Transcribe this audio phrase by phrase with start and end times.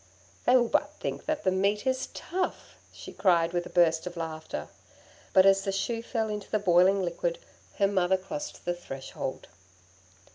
[0.45, 4.17] 'They will but think that the meat is tough!' she cried with a burst of
[4.17, 4.67] laughter;
[5.31, 7.37] but as the shoe fell into the boiling liquid
[7.77, 9.47] her mother crossed the threshold.